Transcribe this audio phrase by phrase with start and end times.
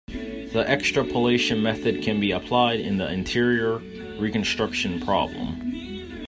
[0.07, 3.77] The extrapolation method can be applied in the interior
[4.19, 6.17] reconstruction problem.